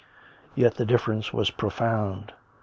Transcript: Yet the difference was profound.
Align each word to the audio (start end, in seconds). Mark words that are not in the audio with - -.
Yet 0.55 0.77
the 0.77 0.85
difference 0.87 1.31
was 1.31 1.51
profound. 1.51 2.33